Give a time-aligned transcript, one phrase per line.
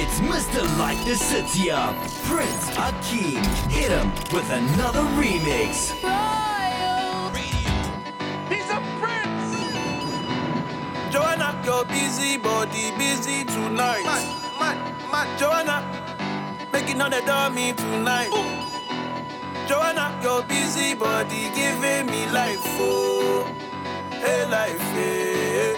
[0.00, 0.62] It's Mr.
[0.78, 3.42] Light the City Up, Prince Akeem.
[3.68, 5.90] Hit him with another remix.
[6.04, 7.74] Royal Radio.
[8.48, 9.50] He's a prince.
[11.12, 14.04] Joanna, your busy body busy tonight.
[14.04, 14.22] Mad,
[14.60, 14.78] mad,
[15.10, 15.36] mad.
[15.36, 15.82] Joanna,
[16.72, 18.30] making all the dummy tonight.
[18.30, 19.66] Ooh.
[19.66, 23.52] Joanna, your busy body giving me life, oh,
[24.10, 25.77] hey life, hey.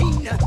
[0.00, 0.39] machine.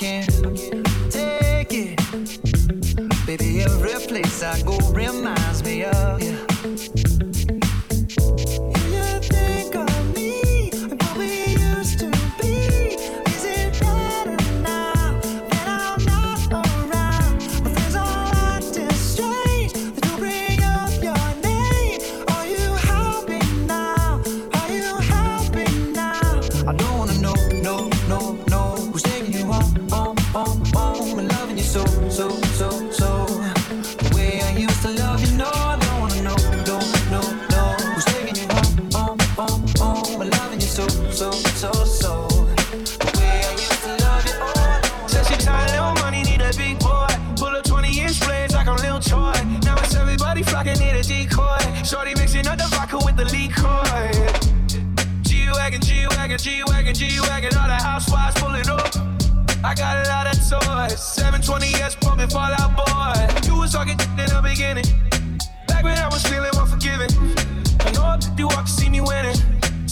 [0.00, 0.39] again.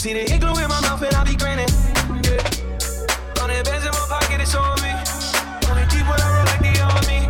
[0.08, 1.68] See the igloo in my mouth and I be grinning.
[1.68, 1.92] In
[3.92, 4.88] my pocket, it's on me.
[5.68, 7.28] Only I roll like the army.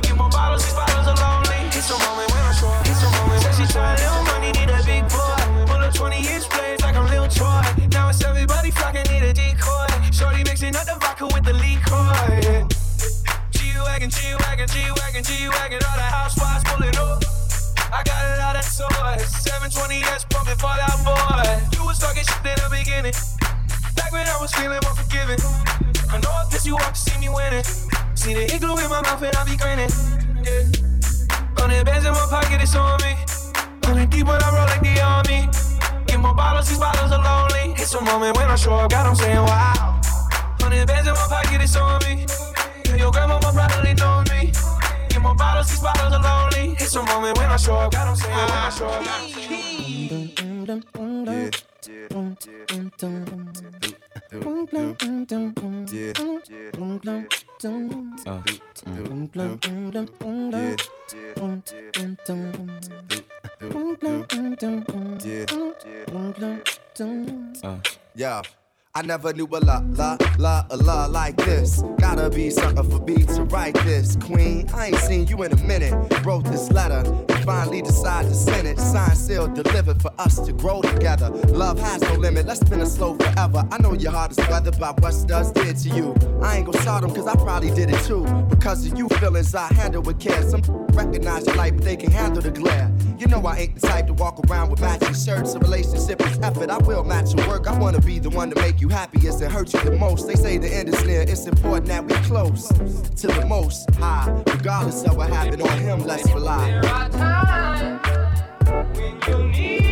[0.00, 1.68] Get more bottles, these bottles are lonely.
[1.68, 2.72] Moment when I show
[3.12, 5.36] moment she money, a big boy.
[5.68, 6.48] Pull 20 inch
[6.80, 7.60] like I'm Lil Troy.
[7.92, 9.84] Now everybody flocking, need a decoy.
[10.08, 12.08] Shorty mixing up the vodka with the liquor.
[13.52, 17.20] G-Wagon, G-Wagon, G-Wagon, G-Wagon, all the housewives pulling up.
[17.92, 19.28] I got a lot of toys.
[19.44, 21.04] 720S pumping, for that.
[21.04, 21.13] boy.
[24.44, 25.40] Was feeling more forgiving.
[26.12, 27.64] I know I pissed you off to see me winning.
[28.14, 29.88] See the igloo in my mouth and I be grinning.
[30.44, 30.68] Yeah.
[31.56, 33.16] Hundred bands in my pocket, it's on me.
[33.84, 35.48] Hundred deep when I roll like the army.
[36.04, 37.72] Get more bottles, these bottles are lonely.
[37.80, 40.00] It's a moment when I show up, God, I'm saying wow.
[40.60, 42.26] Hundred bands in my pocket, it's on me.
[42.84, 44.52] Yeah, your grandma probably know me.
[45.08, 46.76] Get more bottles, these bottles are lonely.
[46.76, 49.04] It's a moment when I show up, God, I'm saying when I show up.
[49.06, 50.34] God, I'm saying.
[53.80, 53.83] Yeah.
[68.14, 68.42] Yeah.
[68.96, 71.82] I never knew a la la la a la like this.
[71.98, 74.70] Gotta be something for me to write this, Queen.
[74.72, 75.92] I ain't seen you in a minute.
[76.24, 78.78] Wrote this letter and finally decided to send it.
[78.78, 81.30] Signed, sealed, delivered for us to grow together.
[81.48, 82.46] Love has no limit.
[82.46, 83.66] Let's spin it slow forever.
[83.72, 86.14] I know your heart is weathered by what studs did to you.
[86.40, 88.24] I ain't gonna start them cause I probably did it too.
[88.48, 90.40] Because of you feelings I handle with care.
[90.48, 90.62] Some
[90.92, 92.92] recognize your light, but they can handle the glare.
[93.18, 95.54] You know I ain't the type to walk around with matching shirts.
[95.54, 96.70] A relationship is effort.
[96.70, 97.66] I will match your work.
[97.66, 100.26] I wanna be the one to make you happiest and hurt you the most.
[100.26, 101.22] They say the end is near.
[101.22, 104.42] It's important that we close to the most high.
[104.46, 106.70] Regardless of what happened on him, let's rely.
[106.70, 109.83] There are times when you need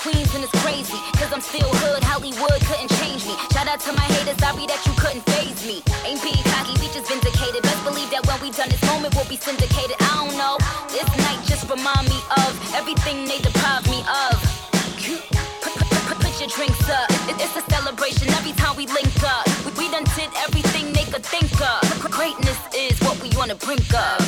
[0.00, 0.98] Queens, and it's crazy.
[1.18, 3.34] Cause I'm still hood, Hollywood couldn't change me.
[3.52, 5.82] Shout out to my haters, sorry that you couldn't faze me.
[6.06, 7.62] Ain't being cocky, we just vindicated.
[7.62, 9.96] Best believe that when we done this moment, we'll be syndicated.
[10.00, 10.56] I don't know.
[10.88, 14.36] This night just remind me of everything they deprived me of.
[15.62, 15.74] Put,
[16.40, 17.08] your drinks up.
[17.32, 19.48] It's a celebration every time we link up.
[19.64, 21.80] We, we done did everything they could think of.
[22.10, 24.25] Greatness is what we wanna bring up.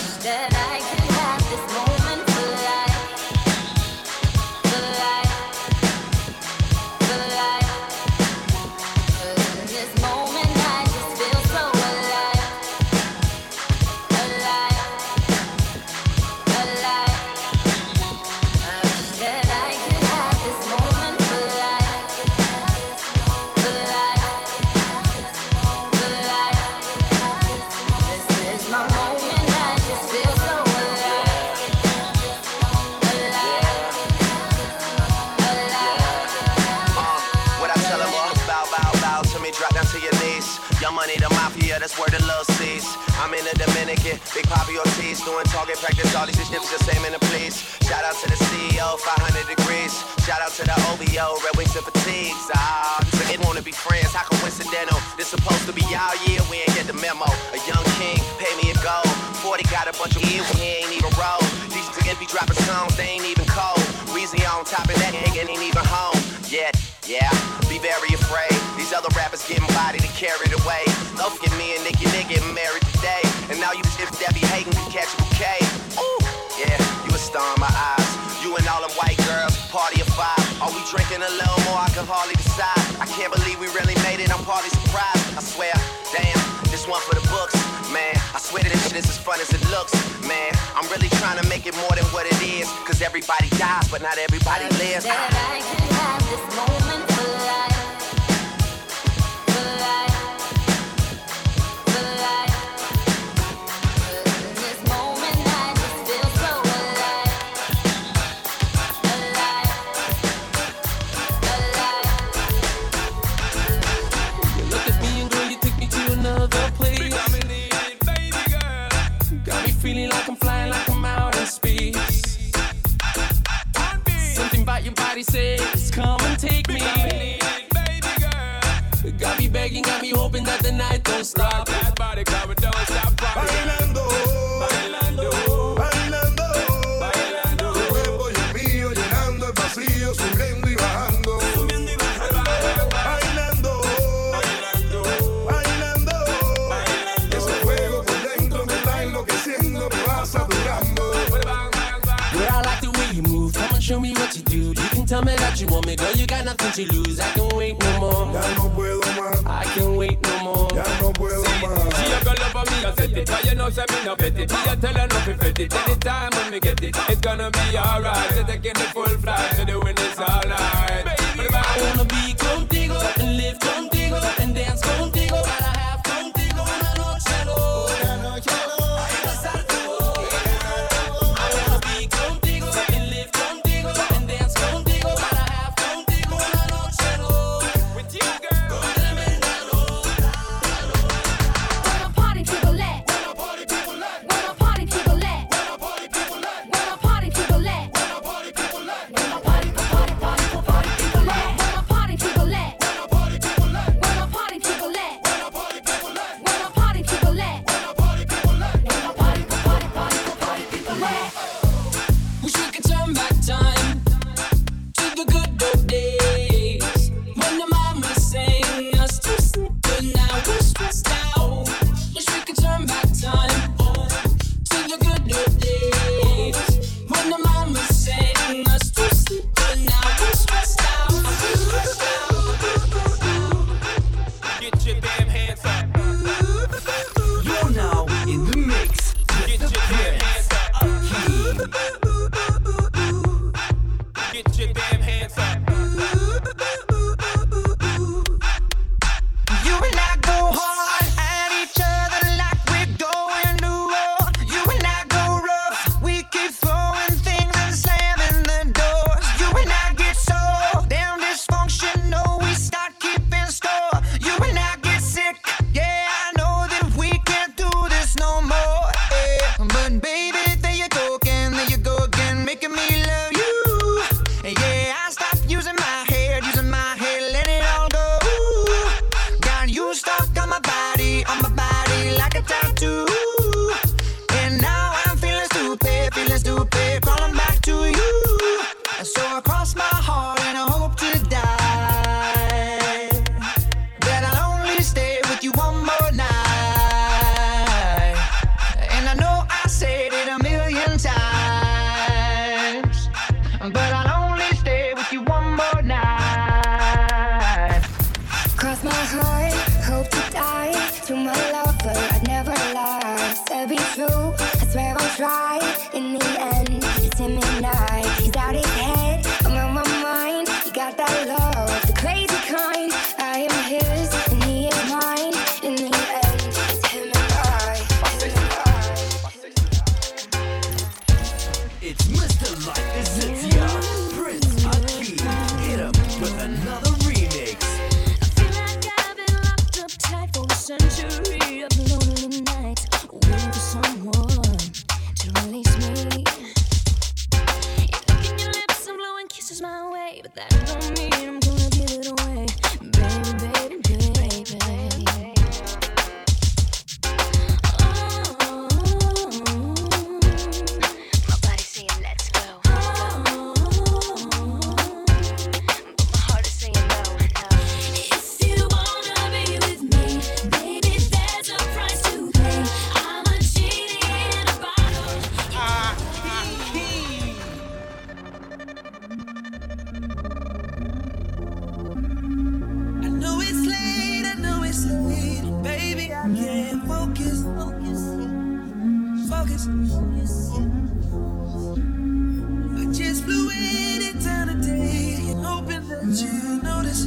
[44.38, 47.58] Big Papi Ortiz, doing target practice, all these shit just same in the police.
[47.82, 49.90] Shout out to the CEO, 500 degrees.
[50.22, 52.46] Shout out to the OVO, Red Wings and Fatigues.
[52.54, 53.02] Ah,
[53.34, 54.94] it wanna be friends, how coincidental.
[55.18, 57.26] This supposed to be our year, we ain't get the memo.
[57.50, 59.10] A young king, pay me a gold.
[59.42, 61.42] 40 got a bunch of years, he ain't even roll.
[61.74, 63.82] These niggas be dropping songs, they ain't even cold.
[64.14, 66.14] Weezy on top of that, nigga ain't even home
[66.46, 66.78] yet.
[67.08, 67.32] Yeah,
[67.72, 68.53] be very afraid.
[68.77, 70.84] These other rappers getting bodied and carried away.
[71.17, 73.24] Don't forget me and Nicki, they getting married today.
[73.48, 75.56] And now you if that be hating can catch a bouquet.
[75.96, 76.20] Ooh,
[76.60, 76.77] yeah,
[77.08, 78.12] you a star in my eyes.
[78.44, 80.36] You and all them white girls, party of five.
[80.60, 81.81] Are we drinking a little more?
[81.81, 82.77] I can hardly decide.
[83.00, 84.29] I can't believe we really made it.
[84.29, 85.32] I'm partly surprised.
[85.32, 85.72] I swear,
[86.12, 86.36] damn,
[86.69, 87.56] this one for the books,
[87.88, 88.20] man.
[88.36, 89.96] I swear that this shit is as fun as it looks,
[90.29, 90.53] man.
[90.77, 92.69] I'm really trying to make it more than what it is.
[92.84, 95.08] Cause everybody dies, but not everybody lives.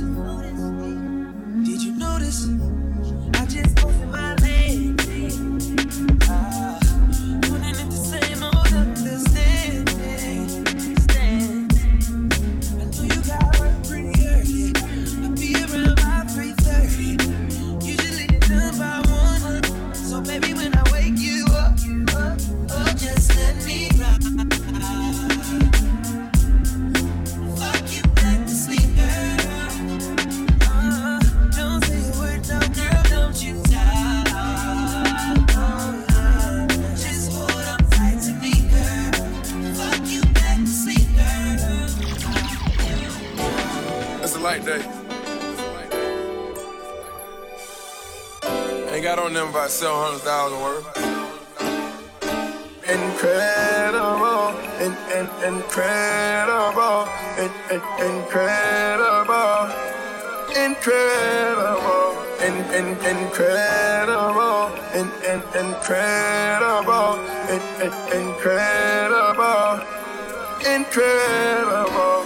[0.01, 2.47] Did you notice?
[3.35, 4.30] I just opened my
[50.11, 50.85] about 700,000 worth.
[52.89, 54.51] Incredible,
[54.81, 59.71] in, in, incredible, in, in, incredible,
[60.57, 62.07] incredible,
[62.41, 67.11] in, in, incredible, in, in, incredible,
[67.47, 69.69] in, in, incredible,
[70.65, 72.19] incredible.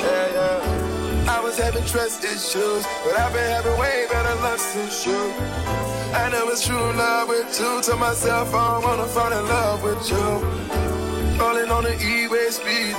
[0.00, 1.28] Yeah, yeah.
[1.28, 5.87] I was having trust issues, but I've been having way better luck since you.
[6.14, 7.82] I know it's true love with you.
[7.82, 11.38] To myself, I wanna fall in love with you.
[11.38, 12.96] Rolling on the E-way speed.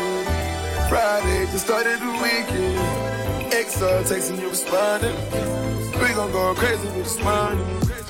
[0.90, 2.78] Friday, just started the weekend.
[3.52, 5.16] XR texting you responding.
[6.00, 7.64] We gon' go crazy with this money.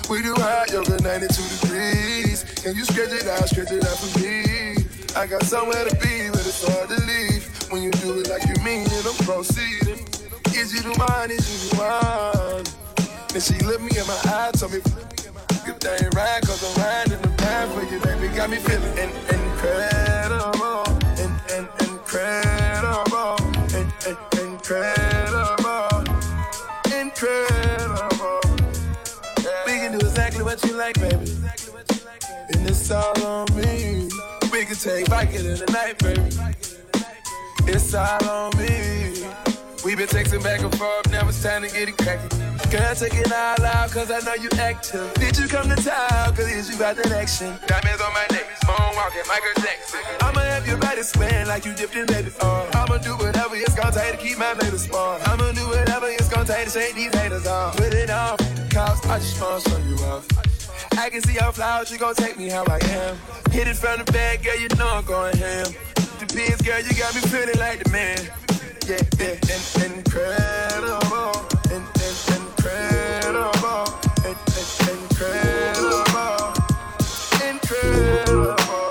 [0.10, 1.28] We do hot yoga 92
[1.62, 2.44] degrees.
[2.62, 4.84] Can you stretch it out, stretch it out for me?
[5.16, 7.48] I got somewhere to be, but it's hard to leave.
[7.72, 10.06] When you do it like you mean it, I'm proceeding.
[10.54, 12.89] Is you the one, is you the?
[13.32, 14.80] Then she looked me in my eye, told me,
[15.64, 18.28] good thing right, cause I'm riding the path for you, baby.
[18.36, 20.84] Got me feeling in, incredible,
[21.22, 23.38] in, in, incredible,
[23.78, 26.02] in, in, incredible,
[26.92, 28.42] incredible.
[29.68, 31.32] We can do exactly what you like, baby.
[32.52, 34.10] And it's all on me.
[34.52, 36.32] We can take Viking in the night, baby.
[37.72, 39.30] It's all on me.
[39.86, 42.49] We've been texting back and forth, now it's time to get it cracking.
[42.70, 45.12] Girl, take it all out, cause I know you active.
[45.16, 47.58] Did you come to town, cause you got that action.
[47.66, 50.00] Diamonds on my neck, phone walking, Michael Jackson.
[50.22, 52.68] I'ma have your body swaying like you dipped in baby oil.
[52.74, 55.20] I'ma do whatever it's gonna take to keep my baby spoiled.
[55.26, 57.76] I'ma do whatever it's gonna take to shake these haters off.
[57.76, 58.38] Put it off,
[58.70, 60.28] cause I just wanna show you off.
[60.96, 63.18] I can see your flowers, you gon' take me how I am.
[63.50, 65.74] Hit it from the back, girl, you know I'm going ham.
[66.20, 68.20] The Depends, girl, you got me feeling like the man.
[68.86, 71.34] Yeah, yeah, in, incredible,
[71.74, 71.99] in, in,
[73.50, 74.68] incredible, in, in,
[75.00, 76.54] incredible,
[77.48, 78.90] incredible.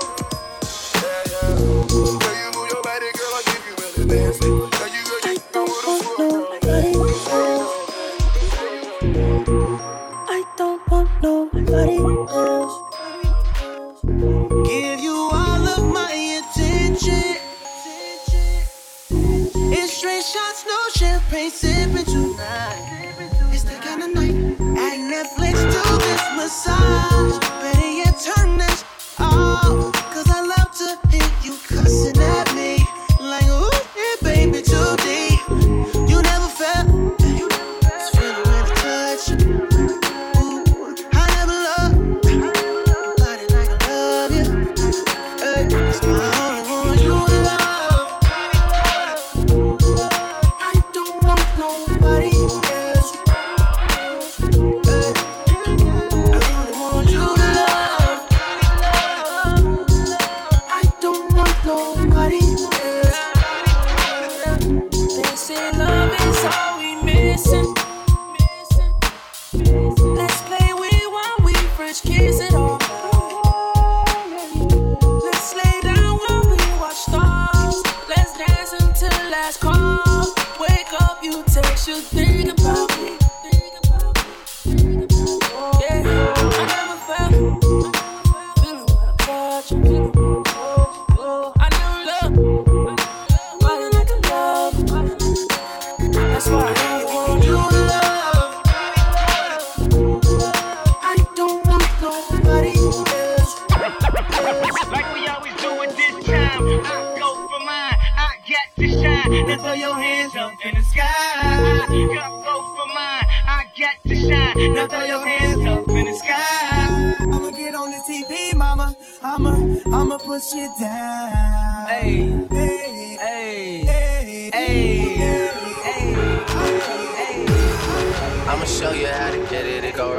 [0.95, 1.55] Yeah, yeah.
[2.19, 4.37] Girl, you move your body, girl, I give you a little dance.
[4.43, 5.03] You, girl, you
[5.53, 5.85] go with
[10.29, 12.75] I don't want nobody else.
[14.67, 17.37] Give you all of my attention.
[19.71, 22.98] It's straight shots, no champagne sipping tonight.
[23.89, 24.35] Kind of night
[24.77, 27.38] at Netflix do this massage.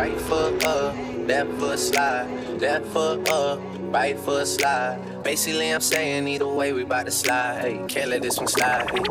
[0.00, 0.96] Right foot up,
[1.28, 2.26] left foot slide,
[2.58, 3.60] left foot up,
[3.92, 4.98] right foot slide.
[5.22, 7.60] Basically, I'm saying either way, we bout to slide.
[7.60, 8.88] Hey, can't let this one slide.
[8.90, 9.02] Hey.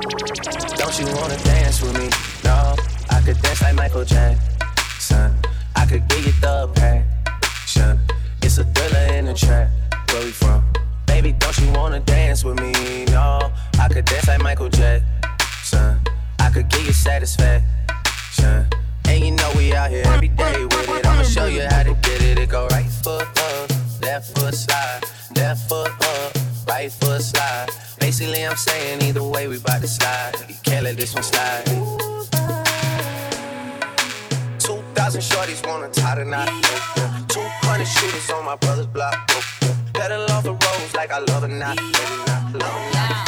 [0.82, 2.10] Don't you wanna dance with me?
[2.44, 2.76] No,
[3.12, 5.32] I could dance like Michael Jackson.
[5.76, 8.00] I could give you the passion.
[8.42, 9.70] It's a thriller in the trap.
[10.12, 10.64] Where we from?
[11.06, 13.06] Baby, don't you wanna dance with me?
[13.14, 16.00] No, I could dance like Michael Jackson.
[16.40, 18.79] I could give you satisfaction.
[19.10, 21.06] And you know we out here every day with it.
[21.06, 22.38] I'ma show you how to get it.
[22.38, 23.70] It go right foot up,
[24.02, 25.02] left foot slide,
[25.36, 27.70] left foot up, right foot slide.
[28.00, 30.34] Basically, I'm saying either way, we bout to slide.
[30.48, 31.66] You can't let this one slide.
[34.60, 36.48] 2,000 shorties wanna tie the knot.
[37.30, 39.16] 200 shooters on my brother's block.
[39.94, 41.78] Pedal off the roads like I love it not.
[41.78, 43.28] Love it not.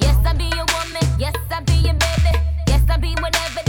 [0.00, 1.04] Yes, I be your woman.
[1.18, 2.38] Yes, I be your baby.
[2.68, 3.67] Yes, I be whatever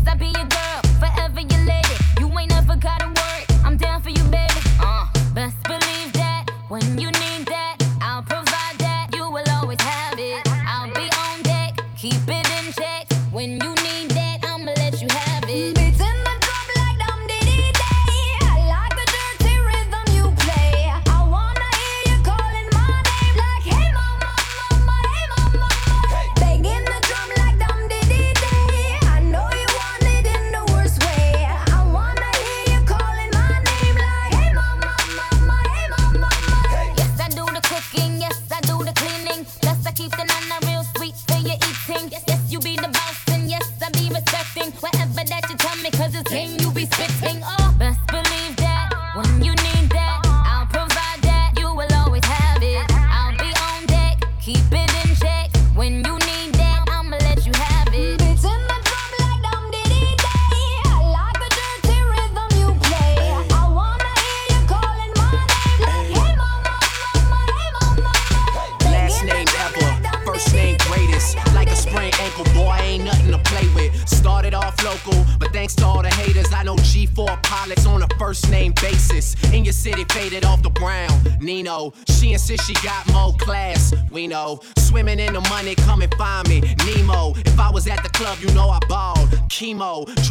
[0.00, 1.94] Yes, I be your girl, forever your lady.
[2.18, 3.44] You ain't never gotta worry.
[3.64, 4.60] I'm down for you, baby.
[4.80, 7.10] Uh, best believe that when you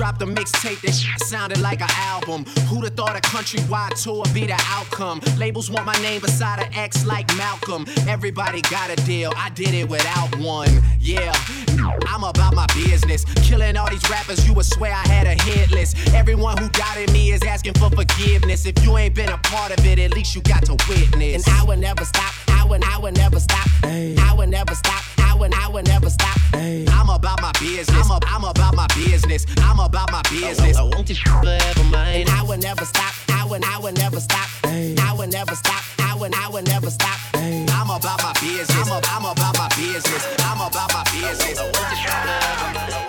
[0.10, 0.93] dropped a mixtape that
[1.26, 2.43] sounded like an album.
[2.67, 5.22] Who'd have thought a countrywide tour be the outcome?
[5.38, 7.86] Labels want my name beside an X like Malcolm.
[8.08, 10.69] Everybody got a deal, I did it without one.
[11.00, 11.32] Yeah,
[12.08, 13.25] I'm about my business.
[13.43, 15.97] Killing all these rappers, you would swear I had a hit list.
[16.13, 18.65] Everyone who doubted me is asking for forgiveness.
[18.65, 21.47] If you ain't been a part of it, at least you got to witness.
[21.47, 23.67] And I would never stop, I would, I would never stop.
[23.83, 26.38] I would never stop, I would, I would never stop.
[26.53, 27.89] I'm about my business.
[27.89, 29.45] I'm, a, I'm about my business.
[29.62, 30.77] I'm about my business.
[30.77, 32.21] I want this forever mine.
[32.21, 34.47] And I would never stop, I would, I would never stop.
[34.63, 37.19] I would never stop, I would, I would never stop.
[37.34, 38.71] I'm about my business.
[38.71, 40.25] I'm, a, I'm about my business.
[40.39, 43.09] I'm about my business.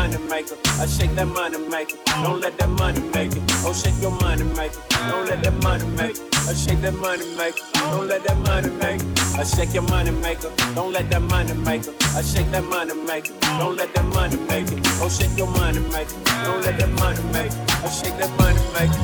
[0.00, 0.56] Money maker.
[0.80, 3.42] I shake that money maker, don't let that money make it.
[3.66, 6.34] Oh, shake your money maker, don't let that money make it.
[6.48, 9.38] I shake that money maker, don't let that money make it.
[9.40, 11.92] I shake your money maker, don't let that money maker.
[12.16, 14.80] I shake that money maker, don't let that money make it.
[15.02, 17.84] Oh, shake your money maker, don't let that money make it.
[17.84, 19.00] I shake that money maker,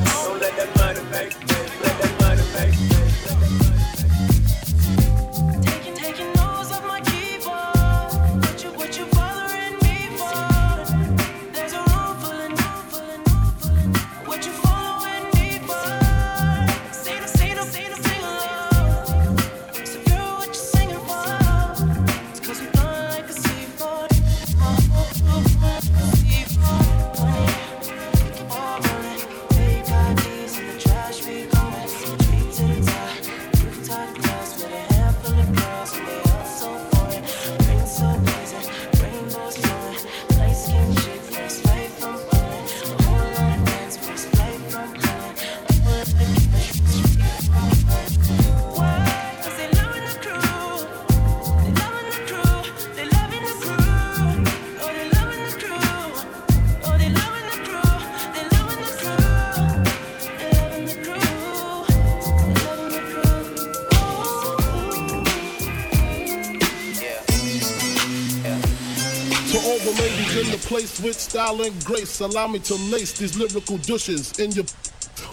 [71.01, 74.65] with style and grace, allow me to lace these lyrical douches in your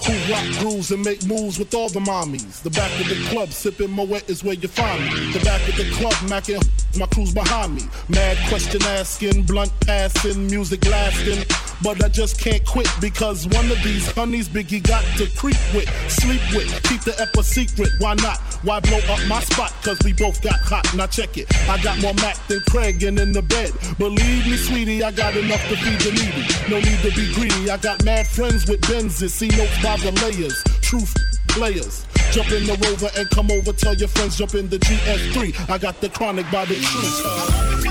[0.06, 2.62] who rock grooves and make moves with all the mommies.
[2.62, 5.32] The back of the club, sipping Moet is where you find me.
[5.34, 6.63] The back of the club, macking
[6.97, 7.84] my crew's behind me.
[8.10, 11.43] Mad question asking, blunt passing, music lasting.
[11.84, 15.89] But I just can't quit because one of these honeys Biggie got to creep with,
[16.10, 17.89] sleep with, keep the ep secret.
[18.00, 18.39] Why not?
[18.63, 19.74] Why blow up my spot?
[19.84, 20.88] Cause we both got hot.
[20.96, 21.48] Now check it.
[21.67, 23.74] I got more Mac than Craig and in the bed.
[23.98, 26.48] Believe me, sweetie, I got enough to feed the needy.
[26.72, 27.69] No need to be greedy.
[27.69, 29.32] I got mad friends with Benzes.
[29.32, 30.63] See notes by the layers.
[30.82, 31.13] Truth
[31.50, 32.06] players.
[32.32, 33.74] Jump in the rover and come over.
[33.74, 35.69] Tell your friends, jump in the GS3.
[35.69, 37.83] I got the chronic by the truth.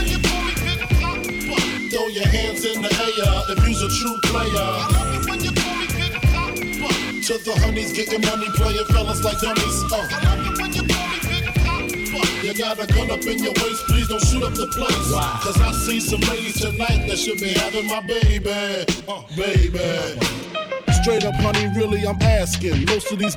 [1.92, 4.48] Throw your hands in the air if you's a true player.
[4.56, 6.88] I love it when you call me Big Poppa.
[7.20, 9.84] To the honeys, getting money, playing fellas like dummies.
[9.92, 10.00] Uh.
[10.40, 14.08] You you call me Big Poppa You got a gun up in your waist, please
[14.08, 15.12] don't shoot up the place.
[15.44, 18.88] Cause I see some ladies tonight that should be having my baby.
[19.06, 20.16] Uh, baby.
[21.02, 22.86] Straight up, honey, really, I'm asking.
[22.86, 23.36] Most of these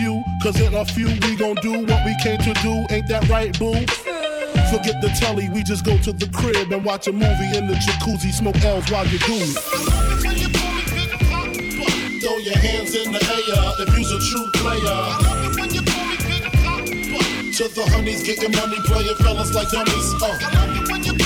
[0.41, 2.85] cause in a few we gon' do what we came to do.
[2.89, 3.73] Ain't that right, boo?
[4.71, 7.75] Forget the telly, we just go to the crib and watch a movie in the
[7.75, 9.57] jacuzzi, smoke L's while you do it.
[10.23, 11.47] When you pull me, pick up.
[12.21, 15.41] Throw your hands in the air if you's a true player.
[17.57, 20.13] To the honeys, getting money, playing fellas like dummies.
[20.23, 21.20] Uh.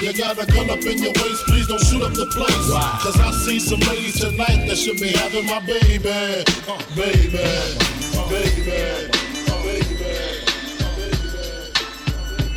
[0.00, 2.70] You got a gun up in your waist, please don't shoot up the place.
[3.04, 6.08] Cause I see some ladies tonight that should be having my baby.
[6.08, 9.10] Uh, baby, uh, baby.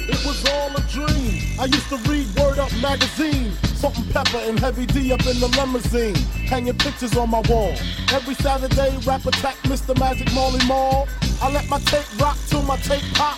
[0.07, 1.59] It was all a dream.
[1.59, 3.51] I used to read Word Up magazine.
[3.75, 6.15] Salt-N-Pepa and Heavy D up in the limousine.
[6.47, 7.75] Hanging pictures on my wall.
[8.13, 9.99] Every Saturday, rap attack Mr.
[9.99, 11.09] Magic Marley Marl.
[11.41, 13.37] I let my tape rock till my tape pop.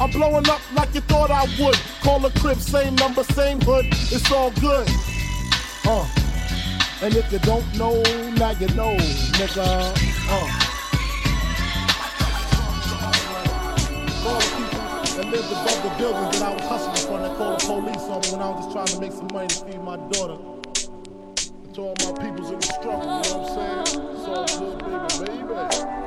[0.00, 1.74] I'm blowing up like you thought I would.
[2.02, 3.86] Call a crib, same number, same hood.
[3.90, 4.88] It's all good.
[5.84, 6.06] Uh.
[7.02, 8.00] And if you don't know,
[8.36, 8.96] now you know,
[9.38, 9.92] nigga.
[10.30, 10.64] Uh.
[15.16, 18.20] that lived above the buildings that I was hustling from that called the police on
[18.20, 20.38] me when I was just trying to make some money to feed my daughter.
[21.74, 24.10] To all my peoples in the struggle, you know what I'm saying?
[24.14, 25.97] It's all good, baby, baby.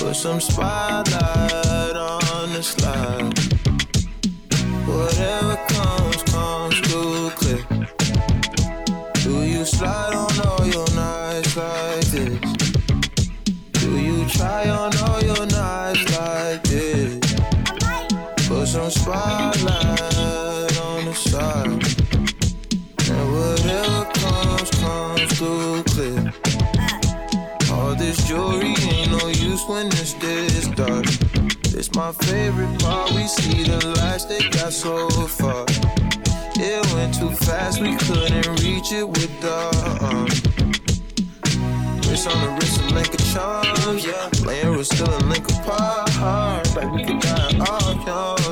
[0.00, 3.38] Put some spotlight on the slide.
[4.86, 5.59] Whatever
[32.00, 33.10] my favorite part.
[33.12, 35.06] We see the lights they got so
[35.38, 35.66] far.
[36.56, 39.58] It went too fast, we couldn't reach it with the
[40.08, 40.36] arms.
[42.08, 44.30] Wrist on the wrist, a link of charms, yeah.
[44.46, 46.74] Laying was still a link apart.
[46.74, 48.50] Like we could die all young,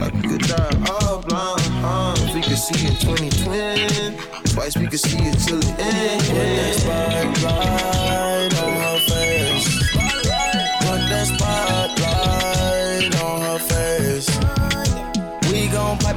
[0.00, 1.62] like we could die all blind.
[1.86, 6.74] Uh, we could see it 2020, twice we could see it till the end.
[6.80, 7.79] Spotlight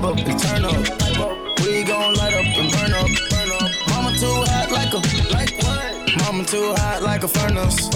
[0.03, 1.59] pipe up and turn up.
[1.61, 3.09] We gon' light up and burn up.
[3.89, 6.17] Mama too hot like a like what?
[6.17, 7.89] Mama too hot like a furnace.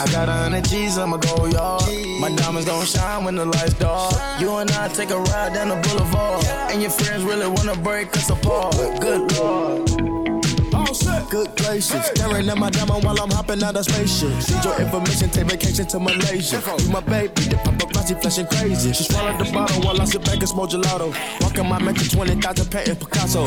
[0.00, 1.82] I got a hundred G's, I'ma go yard.
[2.20, 4.14] My diamonds gon' shine when the lights dark.
[4.40, 6.44] You and I take a ride down the boulevard.
[6.70, 8.74] And your friends really wanna break us apart.
[9.00, 10.19] Good lord.
[11.30, 12.06] Good places.
[12.06, 14.30] Staring at my diamond while I'm hopping out of spaceship.
[14.50, 16.60] Need your information, take vacation to Malaysia.
[16.82, 18.92] You my baby, the paparazzi flashing crazy.
[18.92, 21.14] She swallowed the bottle while I sit back and smoke gelato.
[21.40, 23.44] Walking my mentor 20,000 patent Picasso.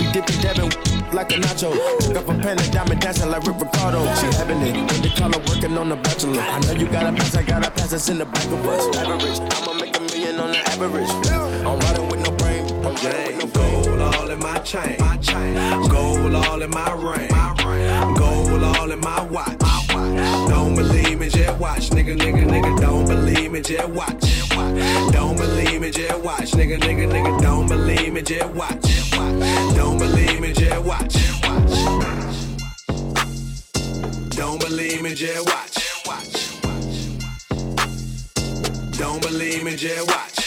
[0.00, 0.72] We dipping dabbing
[1.12, 1.76] like a nacho.
[2.00, 4.00] Took up a pen and diamond dancing like Rick Ricardo.
[4.16, 4.72] She having it.
[4.72, 6.40] When the her working on the bachelor.
[6.40, 8.64] I know you got a pass, I got a pass that's in the back of
[8.64, 8.96] us.
[8.96, 11.10] Average, I'ma make a million on the average.
[11.68, 11.78] I'm
[13.00, 14.96] Gold all in my chain.
[15.88, 17.28] Gold all in my ring.
[18.16, 19.56] Gold all in my watch.
[20.48, 21.90] Don't believe me, just watch.
[21.90, 24.50] Nigga, nigga, nigga, don't believe me, just watch.
[25.12, 26.50] Don't believe me, just watch.
[26.50, 29.10] Nigga, nigga, nigga, don't believe me, just watch.
[29.76, 31.14] Don't believe me, just watch.
[34.30, 35.74] Don't believe me, just watch.
[38.98, 40.37] Don't believe me, just watch.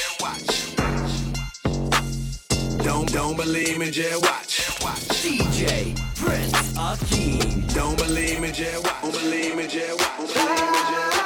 [2.91, 4.83] Don't don't believe me, just watch.
[4.83, 5.23] Watch.
[5.23, 7.73] DJ Prince Akeem.
[7.73, 9.01] Don't believe me, just watch.
[9.01, 10.17] Don't believe me, just watch.
[10.17, 11.21] Don't believe me, just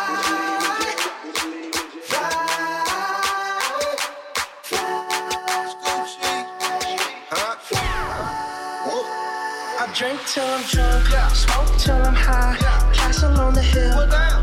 [9.77, 12.57] I drink till I'm drunk, smoke till I'm high,
[12.93, 13.97] castle on the hill,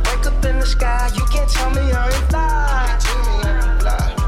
[0.07, 1.09] wake up in the sky.
[1.15, 2.99] You can't tell me I ain't fly.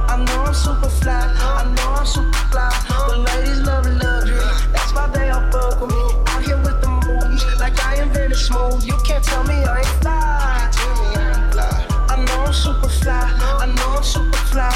[0.09, 4.39] I know I'm super fly, I know I'm super The ladies love luxury,
[4.71, 6.05] that's why they all fuck with me.
[6.31, 8.85] Out here with the moves, like I invented smooth.
[8.85, 10.71] You can't tell me I ain't fly.
[12.15, 13.27] I know I'm super fly,
[13.59, 14.71] I know I'm super fly.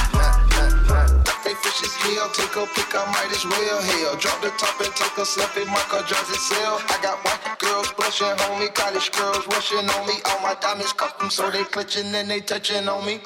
[1.63, 3.81] Fish is kill, take a pick, I might as well.
[3.81, 6.85] Hell, drop the top and take a selfie, my car drives itself.
[6.91, 10.15] I got white girls blushing, homie, college girls rushing on me.
[10.27, 13.21] All my diamonds custom, so they clutching and they touching on me.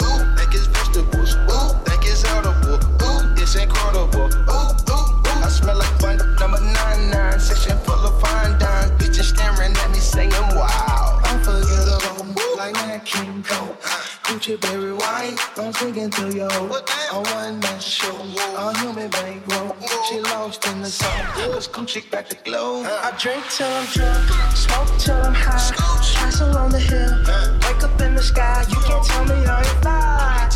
[14.52, 18.14] Gucci berry wine, don't sink into your A one man show,
[18.56, 19.74] a human bankroll.
[20.08, 22.82] She lost in the song, cause Gucci back to glow.
[22.84, 25.74] I drink till I'm drunk, smoke till I'm high.
[26.14, 27.16] Castle on the hill,
[27.62, 28.64] wake up in the sky.
[28.68, 30.48] You can't tell me I ain't fly.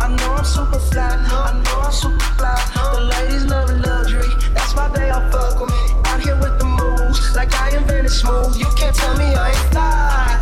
[0.00, 2.56] I know I'm super fly, I know I'm super fly.
[2.92, 6.02] The ladies love luxury, that's why they all fuck with me.
[6.04, 8.56] Out here with the moves, like I invented smooth.
[8.56, 10.34] You can't tell me I ain't fly.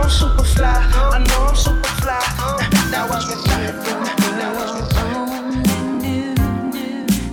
[0.00, 2.20] Know I'm super fly, I know I'm super fly.
[2.90, 3.70] Now watch me fly,
[6.00, 6.34] me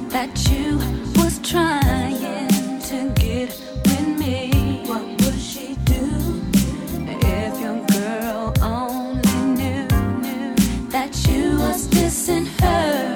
[0.09, 0.78] that you
[1.15, 4.84] was trying to get with me.
[4.86, 6.41] What would she do
[7.05, 9.88] if your girl only knew
[10.89, 13.07] that you was dissing her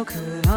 [0.00, 0.49] your girl could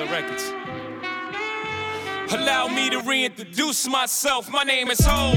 [0.00, 0.52] at Records.
[2.32, 4.50] Allow me to reintroduce myself.
[4.50, 5.36] My name is Hove.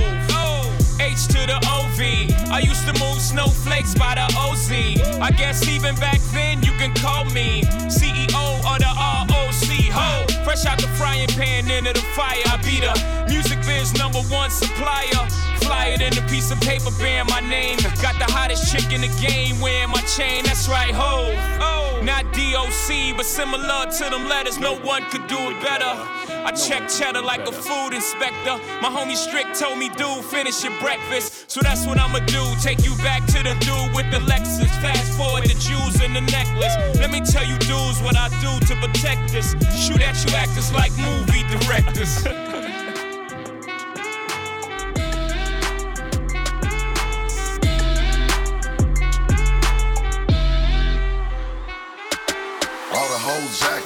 [1.00, 2.52] H to the OV.
[2.52, 4.72] I used to move snowflakes by the OZ.
[5.20, 9.68] I guess even back then you can call me CEO of the ROC.
[9.92, 12.42] Ho, fresh out the frying pan into the fire.
[12.46, 15.28] I be the music biz number one supplier.
[15.66, 17.78] Fly it in a piece of paper bearing my name.
[18.02, 20.44] Got the hottest chick in the game wearing my chain.
[20.46, 21.34] That's right, ho.
[21.60, 24.60] Oh, not DOC, but similar to them letters.
[24.60, 25.94] No one could do it better.
[26.46, 28.56] I check cheddar like a food inspector.
[28.82, 31.50] My homie Strick told me, dude, finish your breakfast.
[31.50, 32.44] So that's what I'ma do.
[32.62, 34.70] Take you back to the dude with the Lexus.
[34.82, 36.76] Fast forward to the necklace.
[37.00, 39.52] Let me tell you, dudes, what I do to protect this.
[39.76, 42.26] Shoot at you actors like movie directors.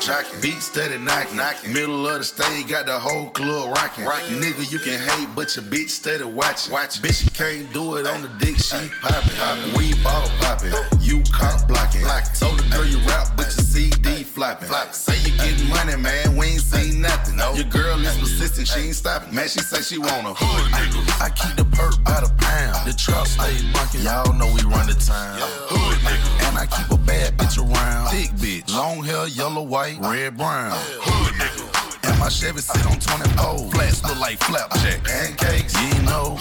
[0.10, 1.74] hoes beat steady knocking, knocking.
[1.74, 4.06] Middle of the stage, got the whole club rocking.
[4.06, 4.38] rocking.
[4.38, 6.74] Nigga, you can hate, but your bitch steady watching.
[6.74, 9.36] Watch, bitch, you can't do it on the dick, she poppin'.
[9.38, 9.74] poppin'.
[9.78, 12.02] We bottle poppin', you cop blocking.
[12.40, 14.94] Told the girl you rap, but your CD flopping.
[14.94, 17.36] Say you getting money, man, we ain't seen nothing.
[17.36, 17.54] No.
[17.54, 19.34] Your girl is persistent, she ain't stopping.
[19.36, 21.22] Man, she say she want a hood nigga.
[21.22, 22.88] I keep the perp by the pound.
[22.88, 25.40] The truck stay bunkin', y'all know we run the town.
[25.68, 26.48] Hood nigga.
[26.48, 28.10] And I keep a bad bitch around.
[28.12, 30.72] Thick bitch, long hair, yellow, white, red, brown.
[30.72, 32.10] Hood nigga.
[32.10, 33.74] And my Chevy sit on 20 poles.
[33.74, 35.04] Flats look like flapjack.
[35.04, 36.38] Pancakes, you know.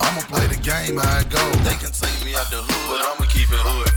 [0.00, 1.42] I'ma play the game I go.
[1.66, 3.93] They can take me out the hood, but I'ma keep it hood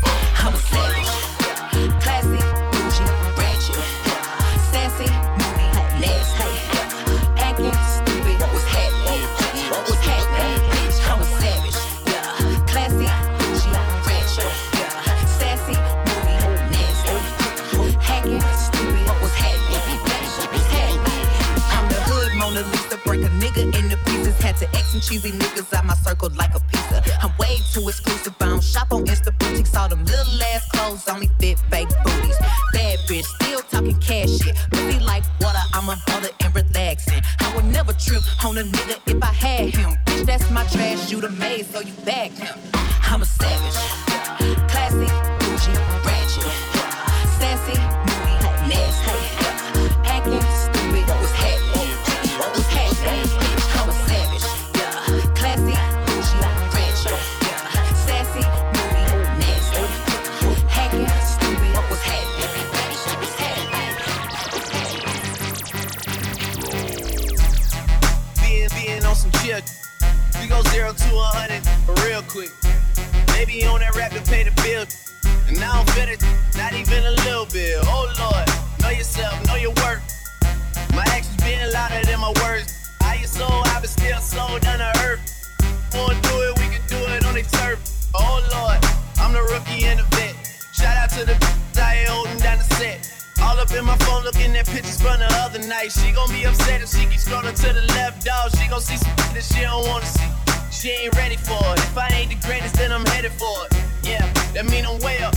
[100.77, 101.79] She ain't ready for it.
[101.79, 103.73] If I ain't the greatest, then I'm headed for it.
[104.03, 104.21] Yeah,
[104.53, 105.33] that mean I'm way up.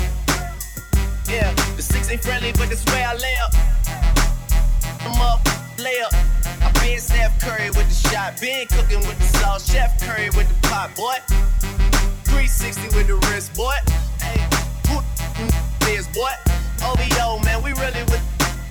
[1.25, 3.53] Yeah, the six ain't friendly, but this way I lay up.
[5.01, 5.41] I'm up,
[5.79, 6.13] lay up.
[6.61, 10.45] I been Steph Curry with the shot, been cooking with the sauce, Chef Curry with
[10.45, 11.17] the pot, boy.
[12.29, 13.81] 360 with the wrist, boy.
[14.21, 14.45] Hey,
[14.93, 16.37] who the mm, is, boy?
[16.85, 18.21] OVO, man, we really with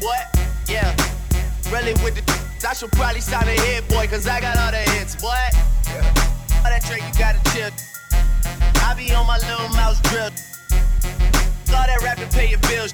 [0.05, 0.37] what?
[0.69, 0.93] Yeah,
[1.73, 2.21] really with the.
[2.61, 5.33] I should probably sign a hit, boy, cause I got all the hits, boy.
[5.87, 6.28] Yeah.
[6.69, 7.73] That Drake, you gotta chill.
[8.85, 10.29] I be on my little mouse drill.
[11.73, 12.93] All that rap to pay your bills.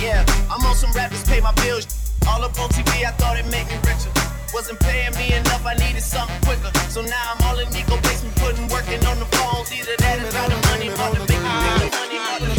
[0.00, 1.84] Yeah, I'm on some rappers pay my bills.
[2.26, 4.08] All up on TV, I thought it made me richer.
[4.54, 6.72] Wasn't paying me enough, I needed something quicker.
[6.88, 9.68] So now I'm all in Nico basement, putting working on the phones.
[9.68, 12.53] Either that or to money, money, make me money, money, money,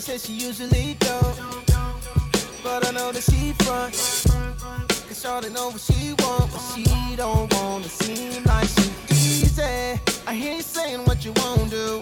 [0.00, 1.36] she said she usually don't,
[2.62, 3.92] but I know that she front.
[3.92, 10.00] Cause Shawty know what she want, but she don't wanna seem like she easy.
[10.26, 12.00] I hear you saying what you won't do,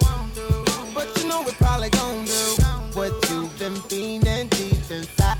[0.94, 2.62] but you know we probably gon' do
[2.94, 5.38] what you've been feeling deep inside.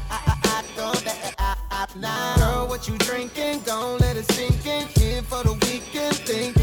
[0.76, 3.60] Know that I- I- Now, girl, what you drinking?
[3.60, 4.88] Gon' let it sink in.
[4.98, 6.57] Here for the weekend, thinking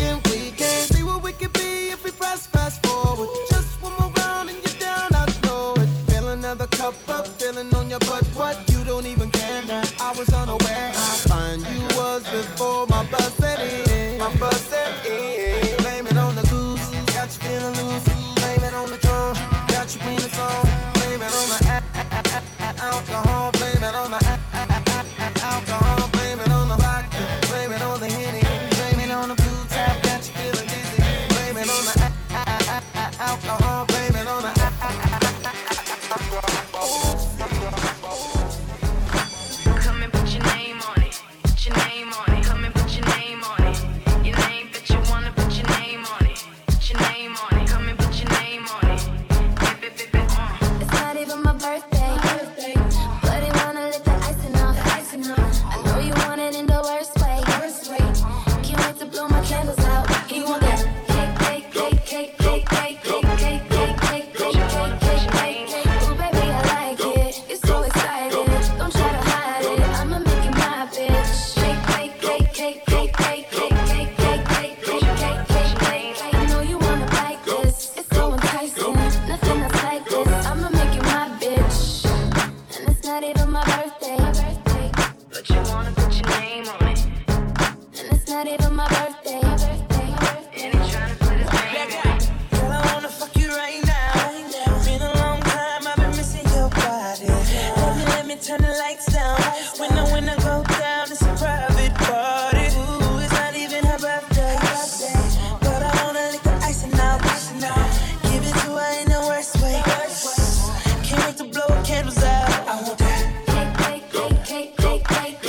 [115.04, 115.45] shake, shake.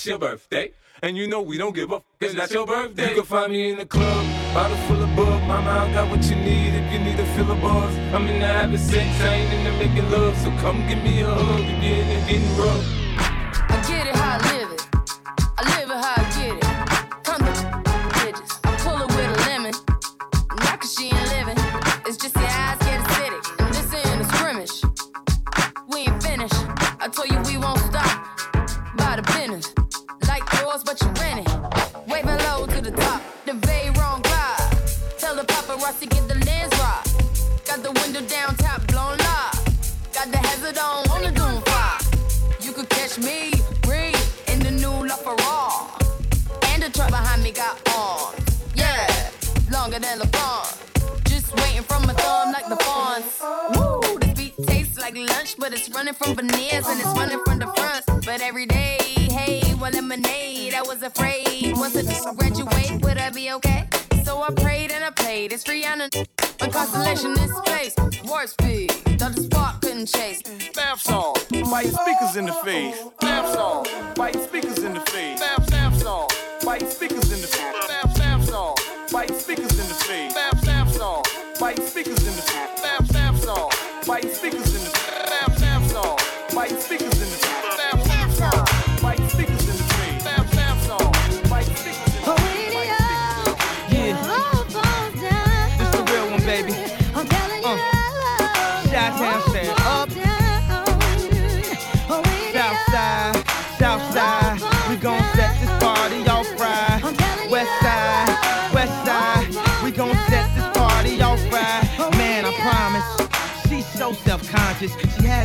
[0.00, 0.72] it's your birthday.
[1.02, 3.10] And you know we don't give up, it's not your birthday.
[3.10, 5.42] You can find me in the club, bottle full of bug.
[5.44, 7.96] Mama, I got what you need if you need to fill of buzz.
[8.14, 10.36] I'm in the having sex, I ain't in the making love.
[10.38, 12.99] So come give me a hug, you're getting, getting rough.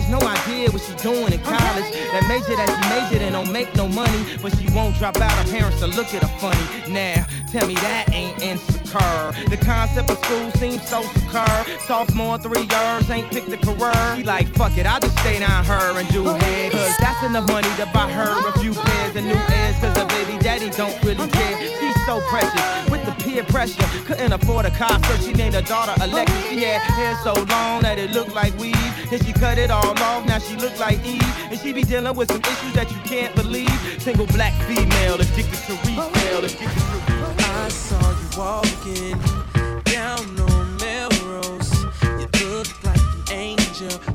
[0.06, 1.89] has no idea what she's doing in college.
[2.14, 5.32] That major that she majored in don't make no money, but she won't drop out.
[5.32, 6.91] Her parents to look at her funny.
[6.91, 9.32] Now, tell me that ain't insecure.
[9.49, 11.80] The concept of school seems so secure.
[11.88, 14.16] Sophomore three years ain't picked a career.
[14.16, 16.72] She like, fuck it, I just stay down her and do head.
[16.72, 19.76] Cause that's enough money to buy her a few pairs and new ears.
[19.80, 21.58] Cause her baby daddy don't really care.
[21.80, 23.84] She's so precious with the peer pressure.
[24.06, 26.49] Couldn't afford a car, so she named her daughter Alexis.
[26.49, 28.76] She had hair so long that it looked like weave.
[29.12, 31.22] And she cut it all off, now she look like Eve.
[31.49, 33.70] And she be dealing with some issues that you can't believe.
[33.99, 37.06] Single black female, addicted to retail, addicted to.
[37.38, 39.20] I saw you walking
[39.84, 41.74] down on Melrose.
[42.20, 44.14] You looked like an angel.